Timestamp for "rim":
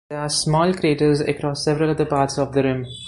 2.63-2.87